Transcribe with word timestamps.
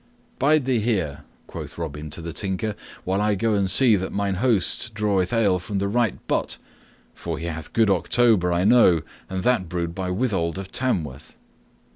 "Bide 0.39 0.65
thou 0.65 0.79
here," 0.79 1.25
quoth 1.45 1.77
Robin 1.77 2.09
to 2.09 2.21
the 2.23 2.33
Tinker, 2.33 2.75
"while 3.03 3.21
I 3.21 3.35
go 3.35 3.53
and 3.53 3.69
see 3.69 3.95
that 3.97 4.11
mine 4.11 4.33
host 4.41 4.95
draweth 4.95 5.31
ale 5.31 5.59
from 5.59 5.77
the 5.77 5.87
right 5.87 6.25
butt, 6.25 6.57
for 7.13 7.37
he 7.37 7.45
hath 7.45 7.71
good 7.71 7.91
October, 7.91 8.51
I 8.51 8.63
know, 8.63 9.03
and 9.29 9.43
that 9.43 9.69
brewed 9.69 9.93
by 9.93 10.09
Withold 10.09 10.57
of 10.57 10.71
Tamworth." 10.71 11.35